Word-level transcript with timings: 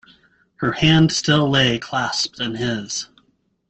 Her 0.55 0.71
hand 0.71 1.11
still 1.11 1.47
lay 1.51 1.77
clasped 1.77 2.39
in 2.39 2.55
his. 2.55 3.07